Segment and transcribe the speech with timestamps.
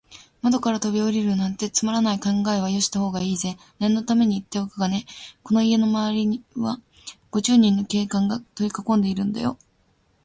[0.41, 3.55] 窓からとびおりるなんて、つまらない考えはよしたほうがいいぜ。
[3.77, 5.05] 念のためにいっておくがね、
[5.43, 6.79] この家のまわりは、
[7.29, 9.59] 五十人の警官がとりかこんでいるんだよ。